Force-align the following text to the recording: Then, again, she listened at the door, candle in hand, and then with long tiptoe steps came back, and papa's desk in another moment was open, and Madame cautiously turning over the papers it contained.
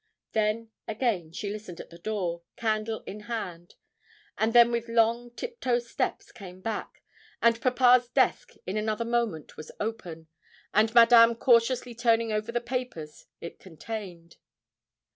Then, 0.31 0.71
again, 0.87 1.31
she 1.31 1.51
listened 1.51 1.79
at 1.79 1.91
the 1.91 1.99
door, 1.99 2.41
candle 2.55 3.03
in 3.05 3.19
hand, 3.19 3.75
and 4.35 4.51
then 4.51 4.71
with 4.71 4.89
long 4.89 5.29
tiptoe 5.29 5.77
steps 5.77 6.31
came 6.31 6.59
back, 6.59 7.03
and 7.39 7.61
papa's 7.61 8.09
desk 8.09 8.53
in 8.65 8.77
another 8.77 9.05
moment 9.05 9.57
was 9.57 9.71
open, 9.79 10.25
and 10.73 10.91
Madame 10.95 11.35
cautiously 11.35 11.93
turning 11.93 12.31
over 12.33 12.51
the 12.51 12.59
papers 12.61 13.27
it 13.41 13.59
contained. 13.59 14.37